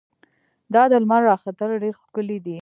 دا 0.73 0.83
د 0.91 0.93
لمر 1.03 1.21
راختل 1.31 1.71
ډېر 1.83 1.93
ښکلی 2.03 2.37
دي. 2.45 2.57